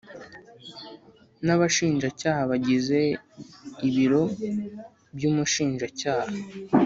N 1.45 1.47
abashinjacyaha 1.55 2.41
bagize 2.51 2.99
ibiro 3.87 4.23
by 5.15 5.23
umushinjacyaha 5.29 6.33